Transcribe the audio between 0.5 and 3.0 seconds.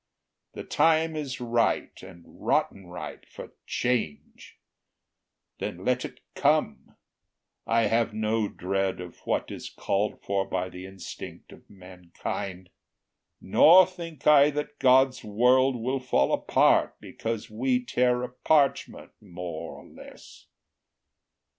The time is ripe, and rotten